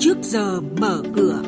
trước 0.00 0.16
giờ 0.22 0.60
mở 0.60 1.02
cửa. 1.16 1.42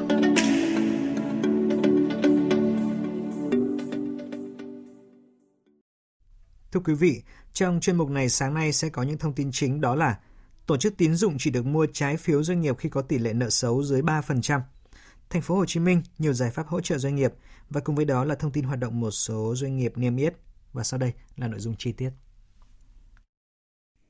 Thưa 6.73 6.81
quý 6.85 6.95
vị, 6.95 7.23
trong 7.53 7.81
chuyên 7.81 7.97
mục 7.97 8.11
này 8.11 8.29
sáng 8.29 8.55
nay 8.55 8.73
sẽ 8.73 8.89
có 8.89 9.03
những 9.03 9.19
thông 9.19 9.33
tin 9.33 9.51
chính 9.53 9.81
đó 9.81 9.95
là 9.95 10.19
tổ 10.67 10.77
chức 10.77 10.97
tín 10.97 11.15
dụng 11.15 11.37
chỉ 11.39 11.51
được 11.51 11.67
mua 11.67 11.87
trái 11.93 12.17
phiếu 12.17 12.43
doanh 12.43 12.61
nghiệp 12.61 12.79
khi 12.79 12.89
có 12.89 13.03
tỷ 13.03 13.19
lệ 13.19 13.33
nợ 13.33 13.51
xấu 13.51 13.83
dưới 13.83 14.03
3%. 14.03 14.61
Thành 15.31 15.43
phố 15.43 15.57
Hồ 15.57 15.65
Chí 15.67 15.81
Minh 15.81 16.03
nhiều 16.19 16.33
giải 16.33 16.51
pháp 16.51 16.67
hỗ 16.67 16.81
trợ 16.81 16.99
doanh 16.99 17.17
nghiệp 17.17 17.33
và 17.71 17.81
cùng 17.81 17.97
với 17.97 18.05
đó 18.05 18.25
là 18.25 18.35
thông 18.35 18.53
tin 18.53 18.65
hoạt 18.65 18.79
động 18.79 19.01
một 19.01 19.11
số 19.11 19.55
doanh 19.57 19.77
nghiệp 19.77 19.93
niêm 19.97 20.17
yết 20.17 20.35
và 20.73 20.85
sau 20.85 20.99
đây 20.99 21.13
là 21.37 21.49
nội 21.49 21.61
dung 21.61 21.75
chi 21.79 21.93
tiết. 21.93 22.11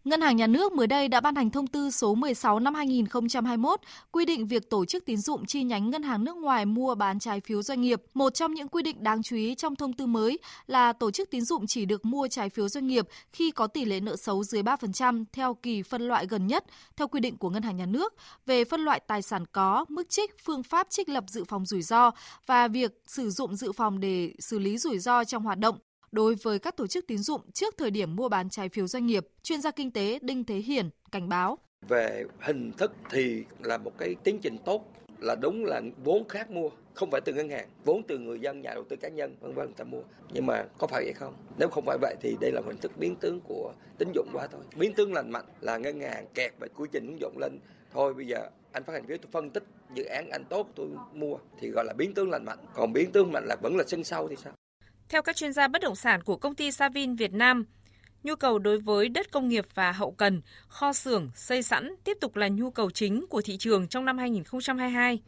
Ngân 0.05 0.21
hàng 0.21 0.37
Nhà 0.37 0.46
nước 0.46 0.73
mới 0.73 0.87
đây 0.87 1.09
đã 1.09 1.21
ban 1.21 1.35
hành 1.35 1.51
thông 1.51 1.67
tư 1.67 1.91
số 1.91 2.14
16 2.14 2.61
năm 2.61 2.75
2021 2.75 3.81
quy 4.11 4.25
định 4.25 4.46
việc 4.46 4.71
tổ 4.71 4.85
chức 4.85 5.04
tín 5.04 5.17
dụng 5.17 5.46
chi 5.46 5.63
nhánh 5.63 5.91
ngân 5.91 6.03
hàng 6.03 6.25
nước 6.25 6.36
ngoài 6.36 6.67
mua 6.67 6.95
bán 6.95 7.18
trái 7.18 7.41
phiếu 7.41 7.63
doanh 7.63 7.81
nghiệp. 7.81 8.03
Một 8.14 8.35
trong 8.35 8.55
những 8.55 8.68
quy 8.68 8.82
định 8.82 9.05
đáng 9.05 9.22
chú 9.22 9.36
ý 9.36 9.55
trong 9.55 9.77
thông 9.77 9.93
tư 9.93 10.07
mới 10.07 10.39
là 10.67 10.93
tổ 10.93 11.11
chức 11.11 11.31
tín 11.31 11.44
dụng 11.44 11.67
chỉ 11.67 11.85
được 11.85 12.05
mua 12.05 12.29
trái 12.29 12.49
phiếu 12.49 12.68
doanh 12.68 12.86
nghiệp 12.86 13.08
khi 13.32 13.50
có 13.50 13.67
tỷ 13.67 13.85
lệ 13.85 14.00
nợ 14.00 14.17
xấu 14.17 14.44
dưới 14.44 14.63
3% 14.63 15.25
theo 15.32 15.55
kỳ 15.55 15.82
phân 15.82 16.03
loại 16.03 16.27
gần 16.27 16.46
nhất 16.46 16.64
theo 16.96 17.08
quy 17.08 17.21
định 17.21 17.36
của 17.36 17.50
Ngân 17.50 17.63
hàng 17.63 17.77
Nhà 17.77 17.86
nước 17.86 18.14
về 18.46 18.64
phân 18.64 18.80
loại 18.80 19.00
tài 19.07 19.22
sản 19.22 19.44
có, 19.53 19.85
mức 19.89 20.08
trích, 20.08 20.44
phương 20.44 20.63
pháp 20.63 20.86
trích 20.91 21.08
lập 21.08 21.25
dự 21.29 21.44
phòng 21.44 21.67
rủi 21.67 21.82
ro 21.82 22.11
và 22.46 22.69
việc 22.69 23.03
sử 23.07 23.30
dụng 23.30 23.57
dự 23.57 23.72
phòng 23.72 24.00
để 24.00 24.32
xử 24.39 24.58
lý 24.58 24.79
rủi 24.79 24.99
ro 24.99 25.25
trong 25.25 25.43
hoạt 25.43 25.58
động 25.58 25.79
đối 26.13 26.35
với 26.35 26.59
các 26.59 26.77
tổ 26.77 26.87
chức 26.87 27.07
tín 27.07 27.19
dụng 27.19 27.41
trước 27.53 27.75
thời 27.79 27.91
điểm 27.91 28.17
mua 28.17 28.29
bán 28.29 28.50
trái 28.50 28.69
phiếu 28.69 28.87
doanh 28.87 29.07
nghiệp, 29.07 29.27
chuyên 29.43 29.61
gia 29.61 29.71
kinh 29.71 29.91
tế 29.91 30.19
Đinh 30.23 30.45
Thế 30.45 30.57
Hiển 30.57 30.91
cảnh 31.13 31.29
báo. 31.29 31.59
Về 31.89 32.25
hình 32.41 32.73
thức 32.78 32.92
thì 33.11 33.45
là 33.62 33.78
một 33.78 33.92
cái 33.98 34.14
tiến 34.25 34.39
trình 34.42 34.58
tốt 34.64 34.84
là 35.19 35.34
đúng 35.34 35.64
là 35.64 35.80
vốn 36.05 36.28
khác 36.28 36.50
mua 36.50 36.69
không 36.94 37.11
phải 37.11 37.20
từ 37.20 37.33
ngân 37.34 37.48
hàng 37.48 37.69
vốn 37.84 38.02
từ 38.08 38.19
người 38.19 38.41
dân 38.41 38.61
nhà 38.61 38.75
đầu 38.75 38.84
tư 38.89 38.97
cá 38.97 39.08
nhân 39.08 39.36
vân 39.41 39.55
vân 39.55 39.72
ta 39.72 39.84
mua. 39.84 40.02
Nhưng 40.33 40.47
mà 40.47 40.64
có 40.78 40.86
phải 40.86 41.05
vậy 41.05 41.12
không? 41.12 41.34
Nếu 41.58 41.69
không 41.69 41.84
phải 41.86 41.98
vậy 42.00 42.17
thì 42.20 42.36
đây 42.41 42.52
là 42.52 42.61
hình 42.67 42.77
thức 42.77 42.92
biến 42.98 43.17
tướng 43.17 43.41
của 43.48 43.72
tín 43.98 44.08
dụng 44.14 44.28
quá 44.33 44.47
thôi. 44.52 44.61
Biến 44.77 44.95
tướng 44.95 45.12
lành 45.12 45.30
mạnh 45.30 45.45
là 45.61 45.78
ngân 45.78 46.00
hàng 46.00 46.27
kẹt 46.34 46.52
về 46.61 46.69
quy 46.77 46.89
trình 46.92 47.06
ứng 47.06 47.20
dụng 47.20 47.39
lên. 47.39 47.58
Thôi 47.92 48.14
bây 48.14 48.27
giờ 48.27 48.48
anh 48.72 48.84
phát 48.84 48.92
hành 48.92 49.06
phiếu 49.06 49.17
tôi 49.17 49.28
phân 49.33 49.50
tích 49.50 49.64
dự 49.95 50.05
án 50.05 50.28
anh 50.30 50.45
tốt 50.50 50.69
tôi 50.74 50.89
mua 51.12 51.36
thì 51.61 51.70
gọi 51.70 51.84
là 51.84 51.92
biến 51.92 52.14
tướng 52.14 52.30
lành 52.30 52.45
mạnh. 52.45 52.58
Còn 52.74 52.92
biến 52.92 53.12
tướng 53.12 53.33
mạnh 53.33 53.45
là 53.47 53.56
vẫn 53.62 53.77
là 53.77 53.84
sân 53.86 54.05
sau 54.05 54.28
thì 54.28 54.36
sao? 54.45 54.52
Theo 55.11 55.22
các 55.22 55.36
chuyên 55.36 55.53
gia 55.53 55.69
bất 55.69 55.83
động 55.83 55.97
sản 55.97 56.22
của 56.22 56.36
công 56.36 56.55
ty 56.55 56.70
Savin 56.70 57.14
Việt 57.14 57.33
Nam, 57.33 57.64
nhu 58.22 58.34
cầu 58.36 58.58
đối 58.58 58.78
với 58.78 59.08
đất 59.08 59.30
công 59.30 59.48
nghiệp 59.48 59.67
và 59.75 59.92
hậu 59.92 60.12
cần, 60.12 60.41
kho 60.69 60.92
xưởng, 60.92 61.30
xây 61.34 61.62
sẵn 61.62 61.94
tiếp 62.05 62.17
tục 62.20 62.36
là 62.36 62.48
nhu 62.48 62.70
cầu 62.70 62.91
chính 62.91 63.27
của 63.27 63.42
thị 63.42 63.56
trường 63.56 63.89
trong 63.89 64.05
năm 64.05 64.19
2022. 64.19 65.22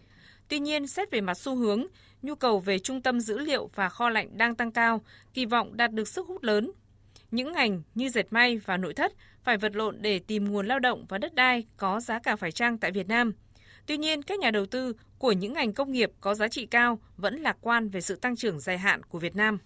Tuy 0.48 0.58
nhiên, 0.58 0.86
xét 0.86 1.11
về 1.11 1.20
mặt 1.20 1.34
xu 1.34 1.56
hướng, 1.56 1.86
nhu 2.22 2.34
cầu 2.34 2.61
về 2.61 2.78
trung 2.78 3.02
tâm 3.02 3.20
dữ 3.20 3.39
liệu 3.39 3.70
và 3.74 3.89
kho 3.89 4.08
lạnh 4.08 4.39
đang 4.39 4.55
tăng 4.55 4.72
cao, 4.72 5.02
kỳ 5.34 5.47
vọng 5.47 5.77
đạt 5.77 5.92
được 5.92 6.08
sức 6.08 6.27
hút 6.27 6.44
lớn. 6.44 6.70
Những 7.30 7.52
ngành 7.52 7.83
như 7.94 8.08
dệt 8.08 8.27
may 8.30 8.58
và 8.58 8.77
nội 8.77 8.94
thất 8.94 9.12
phải 9.44 9.56
vật 9.56 9.77
lộn 9.77 10.02
để 10.02 10.19
tìm 10.19 10.52
nguồn 10.52 10.67
lao 10.67 10.78
động 10.78 11.06
và 11.08 11.19
đất 11.19 11.34
đai 11.34 11.67
có 11.77 12.00
giá 12.00 12.19
cả 12.19 12.36
phải 12.36 12.52
chăng 12.52 12.78
tại 12.78 12.91
Việt 12.91 13.08
Nam. 13.08 13.33
Tuy 13.86 13.96
nhiên, 13.96 14.22
các 14.22 14.39
nhà 14.39 14.50
đầu 14.50 14.67
tư 14.67 14.92
của 15.19 15.33
những 15.33 15.52
ngành 15.52 15.72
công 15.72 15.92
nghiệp 15.92 16.11
có 16.20 16.34
giá 16.34 16.48
trị 16.48 16.67
cao 16.67 16.98
vẫn 17.17 17.36
lạc 17.36 17.56
quan 17.61 17.89
về 17.89 18.00
sự 18.00 18.17
tăng 18.17 18.36
trưởng 18.36 18.61
dài 18.61 18.78
hạn 18.78 19.02
của 19.02 19.19
Việt 19.19 19.36
Nam. 19.36 19.58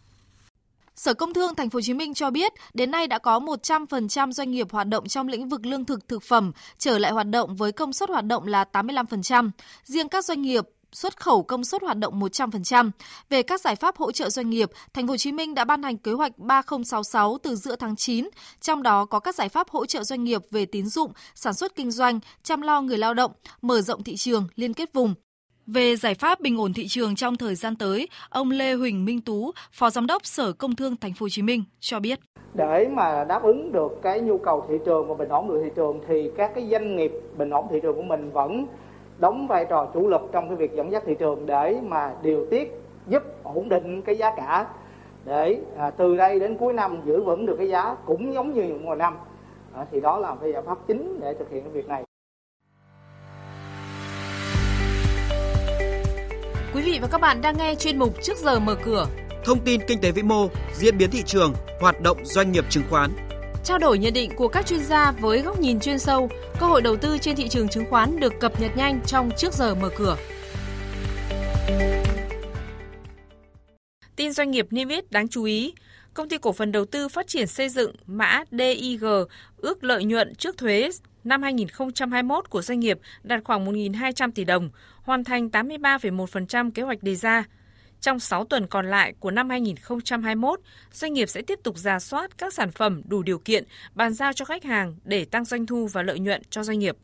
Sở 0.97 1.15
Công 1.15 1.35
Thương 1.35 1.55
Thành 1.55 1.71
phố 1.71 1.77
Hồ 1.77 1.81
Chí 1.81 1.95
Minh 1.95 2.15
cho 2.15 2.31
biết, 2.31 2.53
đến 2.75 2.91
nay 2.91 3.07
đã 3.07 3.19
có 3.19 3.41
100% 3.41 4.33
doanh 4.33 4.51
nghiệp 4.51 4.73
hoạt 4.73 4.89
động 4.89 5.09
trong 5.09 5.29
lĩnh 5.29 5.49
vực 5.49 5.67
lương 5.67 5.85
thực 5.85 6.09
thực 6.09 6.23
phẩm 6.23 6.53
trở 6.79 6.99
lại 6.99 7.13
hoạt 7.13 7.27
động 7.31 7.57
với 7.57 7.73
công 7.73 7.93
suất 7.93 8.09
hoạt 8.11 8.25
động 8.25 8.47
là 8.47 8.65
85%. 8.73 9.51
Riêng 9.85 10.09
các 10.09 10.25
doanh 10.25 10.43
nghiệp 10.43 10.65
xuất 10.93 11.21
khẩu 11.21 11.43
công 11.43 11.65
suất 11.65 11.83
hoạt 11.83 11.99
động 11.99 12.21
100%. 12.21 12.91
Về 13.29 13.43
các 13.43 13.61
giải 13.61 13.77
pháp 13.77 13.97
hỗ 13.97 14.13
trợ 14.13 14.31
doanh 14.31 14.51
nghiệp, 14.51 14.71
Thành 14.95 15.07
phố 15.07 15.13
Hồ 15.13 15.17
Chí 15.17 15.33
Minh 15.33 15.55
đã 15.55 15.65
ban 15.65 15.83
hành 15.83 15.99
kế 15.99 16.13
hoạch 16.13 16.39
3066 16.39 17.39
từ 17.43 17.57
giữa 17.57 17.77
tháng 17.77 17.97
9, 17.97 18.29
trong 18.61 18.83
đó 18.83 19.05
có 19.05 19.21
các 19.21 19.35
giải 19.35 19.49
pháp 19.49 19.71
hỗ 19.71 19.87
trợ 19.87 20.05
doanh 20.05 20.25
nghiệp 20.25 20.43
về 20.51 20.67
tín 20.67 20.87
dụng, 20.87 21.13
sản 21.35 21.55
xuất 21.55 21.75
kinh 21.75 21.91
doanh, 21.91 22.21
chăm 22.43 22.61
lo 22.61 22.81
người 22.81 22.99
lao 22.99 23.15
động, 23.15 23.33
mở 23.63 23.81
rộng 23.81 24.03
thị 24.03 24.17
trường, 24.17 24.49
liên 24.55 24.75
kết 24.75 24.93
vùng, 24.93 25.15
về 25.67 25.97
giải 25.97 26.15
pháp 26.15 26.41
bình 26.41 26.61
ổn 26.61 26.73
thị 26.73 26.87
trường 26.89 27.15
trong 27.15 27.37
thời 27.37 27.55
gian 27.55 27.77
tới, 27.77 28.09
ông 28.31 28.51
Lê 28.51 28.75
Huỳnh 28.75 29.05
Minh 29.05 29.21
Tú, 29.21 29.53
Phó 29.73 29.91
Giám 29.91 30.07
đốc 30.07 30.27
Sở 30.27 30.53
Công 30.53 30.77
Thương 30.77 30.97
Thành 30.97 31.13
phố 31.13 31.25
Hồ 31.25 31.29
Chí 31.29 31.43
Minh 31.43 31.65
cho 31.81 32.01
biết. 32.01 32.19
Để 32.55 32.89
mà 32.93 33.25
đáp 33.25 33.43
ứng 33.43 33.73
được 33.73 33.99
cái 34.03 34.21
nhu 34.21 34.39
cầu 34.39 34.67
thị 34.69 34.75
trường 34.87 35.09
và 35.09 35.15
bình 35.15 35.29
ổn 35.29 35.49
được 35.49 35.61
thị 35.65 35.71
trường 35.77 36.01
thì 36.09 36.31
các 36.37 36.53
cái 36.55 36.69
doanh 36.71 36.97
nghiệp 36.97 37.13
bình 37.37 37.51
ổn 37.51 37.67
thị 37.71 37.81
trường 37.83 37.97
của 37.97 38.03
mình 38.03 38.31
vẫn 38.31 38.67
đóng 39.19 39.47
vai 39.47 39.67
trò 39.71 39.89
chủ 39.95 40.09
lực 40.09 40.21
trong 40.33 40.49
cái 40.49 40.57
việc 40.57 40.75
dẫn 40.77 40.93
dắt 40.93 41.03
thị 41.07 41.15
trường 41.19 41.47
để 41.47 41.81
mà 41.83 42.15
điều 42.23 42.47
tiết 42.51 42.73
giúp 43.09 43.23
ổn 43.43 43.69
định 43.69 44.03
cái 44.03 44.17
giá 44.17 44.35
cả. 44.37 44.67
Để 45.25 45.59
à, 45.79 45.91
từ 45.91 46.17
đây 46.17 46.41
đến 46.41 46.57
cuối 46.57 46.73
năm 46.73 47.01
giữ 47.05 47.23
vững 47.23 47.47
được 47.47 47.57
cái 47.59 47.69
giá 47.69 47.97
cũng 48.07 48.35
giống 48.35 48.55
như 48.55 48.63
những 48.63 48.85
mọi 48.87 48.97
năm. 48.97 49.17
À, 49.75 49.87
thì 49.93 50.01
đó 50.01 50.19
là 50.19 50.37
cái 50.41 50.53
giải 50.53 50.63
pháp 50.63 50.79
chính 50.87 51.21
để 51.21 51.35
thực 51.35 51.51
hiện 51.51 51.63
cái 51.63 51.73
việc 51.73 51.89
này. 51.89 52.06
Quý 56.77 56.83
vị 56.83 56.99
và 57.03 57.09
các 57.09 57.21
bạn 57.21 57.41
đang 57.41 57.59
nghe 57.59 57.75
chuyên 57.75 57.99
mục 57.99 58.23
Trước 58.23 58.39
giờ 58.39 58.59
mở 58.59 58.77
cửa. 58.85 59.07
Thông 59.45 59.65
tin 59.65 59.81
kinh 59.89 60.01
tế 60.01 60.11
vĩ 60.13 60.23
mô, 60.23 60.49
diễn 60.75 60.99
biến 60.99 61.11
thị 61.11 61.23
trường, 61.27 61.55
hoạt 61.81 62.01
động 62.01 62.19
doanh 62.25 62.53
nghiệp 62.53 62.65
chứng 62.71 62.83
khoán. 62.91 63.11
Trao 63.65 63.79
đổi 63.79 63.99
nhận 63.99 64.13
định 64.13 64.31
của 64.37 64.49
các 64.49 64.67
chuyên 64.67 64.81
gia 64.81 65.13
với 65.13 65.43
góc 65.43 65.61
nhìn 65.61 65.81
chuyên 65.81 65.99
sâu, 65.99 66.31
cơ 66.61 66.67
hội 66.67 66.83
đầu 66.83 66.97
tư 66.97 67.19
trên 67.19 67.37
thị 67.37 67.49
trường 67.49 67.69
chứng 67.69 67.85
khoán 67.91 68.21
được 68.21 68.33
cập 68.41 68.61
nhật 68.61 68.77
nhanh 68.77 69.01
trong 69.07 69.31
Trước 69.37 69.53
giờ 69.53 69.75
mở 69.75 69.91
cửa. 69.97 70.17
Tin 74.17 74.33
doanh 74.33 74.51
nghiệp 74.51 74.67
niêm 74.71 74.89
yết 74.89 75.11
đáng 75.11 75.29
chú 75.29 75.45
ý, 75.45 75.75
Công 76.15 76.29
ty 76.29 76.39
cổ 76.39 76.53
phần 76.53 76.73
đầu 76.73 76.85
tư 76.85 77.09
phát 77.09 77.27
triển 77.27 77.47
xây 77.47 77.69
dựng 77.69 77.93
mã 78.07 78.43
DIG 78.51 79.05
ước 79.57 79.85
lợi 79.85 80.05
nhuận 80.05 80.35
trước 80.35 80.59
thuế 80.59 80.91
năm 81.27 81.43
2021 81.43 82.51
của 82.51 82.63
doanh 82.63 82.81
nghiệp 82.81 82.99
đạt 83.23 83.45
khoảng 83.45 83.67
1.200 83.67 84.31
tỷ 84.35 84.45
đồng, 84.45 84.71
hoàn 85.03 85.25
thành 85.25 85.49
83,1% 85.49 86.71
kế 86.71 86.83
hoạch 86.83 87.03
đề 87.03 87.15
ra. 87.15 87.45
Trong 88.01 88.21
6 88.21 88.45
tuần 88.45 88.67
còn 88.67 88.91
lại 88.91 89.15
của 89.21 89.31
năm 89.31 89.51
2021, 89.51 90.61
doanh 90.93 91.13
nghiệp 91.13 91.27
sẽ 91.27 91.43
tiếp 91.43 91.59
tục 91.63 91.77
ra 91.79 91.99
soát 91.99 92.39
các 92.39 92.55
sản 92.55 92.71
phẩm 92.71 93.03
đủ 93.05 93.23
điều 93.23 93.39
kiện 93.39 93.65
bàn 93.95 94.13
giao 94.13 94.33
cho 94.33 94.45
khách 94.45 94.65
hàng 94.65 94.97
để 95.05 95.25
tăng 95.25 95.45
doanh 95.45 95.67
thu 95.67 95.87
và 95.87 96.03
lợi 96.03 96.19
nhuận 96.19 96.43
cho 96.51 96.63
doanh 96.63 96.79
nghiệp 96.79 96.97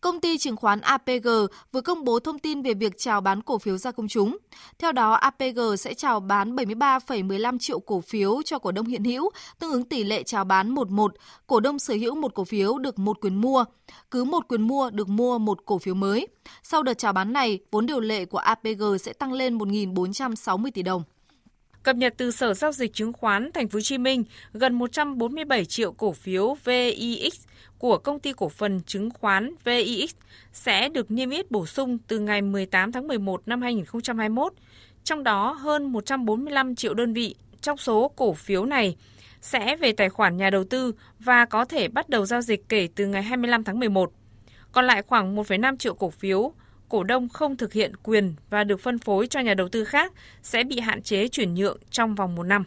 công 0.00 0.20
ty 0.20 0.38
chứng 0.38 0.56
khoán 0.56 0.80
APG 0.80 1.28
vừa 1.72 1.80
công 1.80 2.04
bố 2.04 2.18
thông 2.18 2.38
tin 2.38 2.62
về 2.62 2.74
việc 2.74 2.98
chào 2.98 3.20
bán 3.20 3.42
cổ 3.42 3.58
phiếu 3.58 3.78
ra 3.78 3.92
công 3.92 4.08
chúng. 4.08 4.38
Theo 4.78 4.92
đó, 4.92 5.12
APG 5.12 5.60
sẽ 5.78 5.94
chào 5.94 6.20
bán 6.20 6.56
73,15 6.56 7.58
triệu 7.58 7.80
cổ 7.80 8.00
phiếu 8.00 8.42
cho 8.42 8.58
cổ 8.58 8.72
đông 8.72 8.86
hiện 8.86 9.04
hữu, 9.04 9.30
tương 9.58 9.72
ứng 9.72 9.84
tỷ 9.84 10.04
lệ 10.04 10.22
chào 10.22 10.44
bán 10.44 10.74
11, 10.74 11.14
cổ 11.46 11.60
đông 11.60 11.78
sở 11.78 11.94
hữu 11.94 12.14
một 12.14 12.34
cổ 12.34 12.44
phiếu 12.44 12.78
được 12.78 12.98
một 12.98 13.20
quyền 13.20 13.40
mua, 13.40 13.64
cứ 14.10 14.24
một 14.24 14.48
quyền 14.48 14.62
mua 14.62 14.90
được 14.90 15.08
mua 15.08 15.38
một 15.38 15.64
cổ 15.64 15.78
phiếu 15.78 15.94
mới. 15.94 16.28
Sau 16.62 16.82
đợt 16.82 16.98
chào 16.98 17.12
bán 17.12 17.32
này, 17.32 17.58
vốn 17.70 17.86
điều 17.86 18.00
lệ 18.00 18.24
của 18.24 18.38
APG 18.38 18.82
sẽ 19.00 19.12
tăng 19.12 19.32
lên 19.32 19.58
1.460 19.58 20.70
tỷ 20.74 20.82
đồng. 20.82 21.02
Cập 21.82 21.96
nhật 21.96 22.14
từ 22.16 22.30
Sở 22.30 22.54
giao 22.54 22.72
dịch 22.72 22.94
chứng 22.94 23.12
khoán 23.12 23.50
Thành 23.54 23.68
phố 23.68 23.76
Hồ 23.76 23.80
Chí 23.80 23.98
Minh, 23.98 24.24
gần 24.52 24.74
147 24.74 25.64
triệu 25.64 25.92
cổ 25.92 26.12
phiếu 26.12 26.56
VIX 26.64 27.34
của 27.78 27.98
công 27.98 28.20
ty 28.20 28.32
cổ 28.32 28.48
phần 28.48 28.80
chứng 28.86 29.10
khoán 29.10 29.54
VIX 29.64 30.14
sẽ 30.52 30.88
được 30.88 31.10
niêm 31.10 31.30
yết 31.30 31.50
bổ 31.50 31.66
sung 31.66 31.98
từ 32.08 32.18
ngày 32.18 32.42
18 32.42 32.92
tháng 32.92 33.08
11 33.08 33.42
năm 33.46 33.62
2021. 33.62 34.52
Trong 35.04 35.24
đó 35.24 35.52
hơn 35.52 35.92
145 35.92 36.74
triệu 36.74 36.94
đơn 36.94 37.12
vị 37.12 37.34
trong 37.60 37.76
số 37.76 38.12
cổ 38.16 38.32
phiếu 38.32 38.64
này 38.64 38.96
sẽ 39.40 39.76
về 39.76 39.92
tài 39.92 40.08
khoản 40.08 40.36
nhà 40.36 40.50
đầu 40.50 40.64
tư 40.64 40.92
và 41.18 41.44
có 41.44 41.64
thể 41.64 41.88
bắt 41.88 42.08
đầu 42.08 42.26
giao 42.26 42.40
dịch 42.42 42.68
kể 42.68 42.88
từ 42.94 43.06
ngày 43.06 43.22
25 43.22 43.64
tháng 43.64 43.78
11. 43.78 44.12
Còn 44.72 44.86
lại 44.86 45.02
khoảng 45.02 45.36
1,5 45.36 45.76
triệu 45.76 45.94
cổ 45.94 46.10
phiếu 46.10 46.52
cổ 46.90 47.04
đông 47.04 47.28
không 47.28 47.56
thực 47.56 47.72
hiện 47.72 47.96
quyền 48.02 48.34
và 48.50 48.64
được 48.64 48.80
phân 48.80 48.98
phối 48.98 49.26
cho 49.26 49.40
nhà 49.40 49.54
đầu 49.54 49.68
tư 49.68 49.84
khác 49.84 50.12
sẽ 50.42 50.64
bị 50.64 50.80
hạn 50.80 51.02
chế 51.02 51.28
chuyển 51.28 51.54
nhượng 51.54 51.78
trong 51.90 52.14
vòng 52.14 52.34
một 52.34 52.42
năm. 52.42 52.64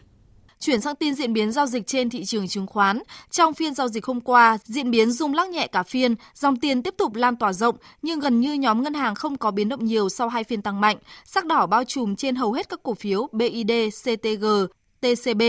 Chuyển 0.59 0.81
sang 0.81 0.95
tin 0.95 1.15
diễn 1.15 1.33
biến 1.33 1.51
giao 1.51 1.65
dịch 1.65 1.87
trên 1.87 2.09
thị 2.09 2.25
trường 2.25 2.47
chứng 2.47 2.67
khoán. 2.67 2.99
Trong 3.31 3.53
phiên 3.53 3.73
giao 3.73 3.87
dịch 3.87 4.05
hôm 4.05 4.21
qua, 4.21 4.57
diễn 4.63 4.91
biến 4.91 5.11
rung 5.11 5.33
lắc 5.33 5.49
nhẹ 5.49 5.67
cả 5.67 5.83
phiên, 5.83 6.15
dòng 6.33 6.55
tiền 6.55 6.83
tiếp 6.83 6.93
tục 6.97 7.15
lan 7.15 7.35
tỏa 7.35 7.53
rộng, 7.53 7.75
nhưng 8.01 8.19
gần 8.19 8.39
như 8.39 8.53
nhóm 8.53 8.83
ngân 8.83 8.93
hàng 8.93 9.15
không 9.15 9.37
có 9.37 9.51
biến 9.51 9.69
động 9.69 9.85
nhiều 9.85 10.09
sau 10.09 10.29
hai 10.29 10.43
phiên 10.43 10.61
tăng 10.61 10.81
mạnh. 10.81 10.97
Sắc 11.25 11.45
đỏ 11.45 11.65
bao 11.65 11.83
trùm 11.83 12.15
trên 12.15 12.35
hầu 12.35 12.53
hết 12.53 12.69
các 12.69 12.79
cổ 12.83 12.93
phiếu 12.93 13.27
BID, 13.31 13.71
CTG, 14.03 14.45
TCB. 15.01 15.41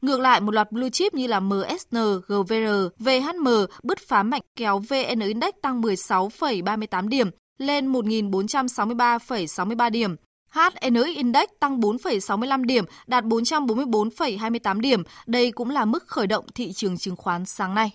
Ngược 0.00 0.20
lại, 0.20 0.40
một 0.40 0.54
loạt 0.54 0.72
blue 0.72 0.90
chip 0.90 1.14
như 1.14 1.26
là 1.26 1.40
MSN, 1.40 1.96
GVR, 2.28 2.98
VHM 2.98 3.48
bứt 3.82 3.98
phá 4.08 4.22
mạnh 4.22 4.42
kéo 4.56 4.78
VN 4.78 5.20
Index 5.20 5.54
tăng 5.62 5.82
16,38 5.82 7.08
điểm 7.08 7.30
lên 7.58 7.92
1.463,63 7.92 9.90
điểm. 9.90 10.16
HNX 10.50 11.16
Index 11.16 11.48
tăng 11.60 11.80
4,65 11.80 12.64
điểm, 12.64 12.84
đạt 13.06 13.24
444,28 13.24 14.80
điểm. 14.80 15.02
Đây 15.26 15.52
cũng 15.52 15.70
là 15.70 15.84
mức 15.84 16.06
khởi 16.06 16.26
động 16.26 16.44
thị 16.54 16.72
trường 16.72 16.98
chứng 16.98 17.16
khoán 17.16 17.46
sáng 17.46 17.74
nay. 17.74 17.90